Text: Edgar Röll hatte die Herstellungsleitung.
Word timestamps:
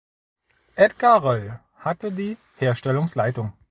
Edgar 0.77 1.19
Röll 1.23 1.59
hatte 1.75 2.11
die 2.11 2.35
Herstellungsleitung. 2.57 3.53